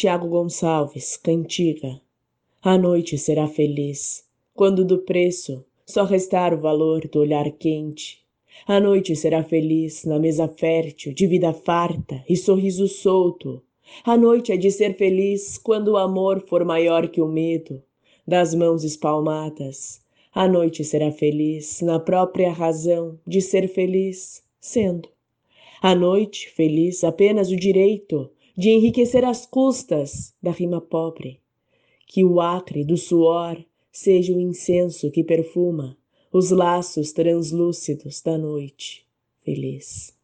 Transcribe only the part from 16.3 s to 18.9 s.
for maior que o medo. Das mãos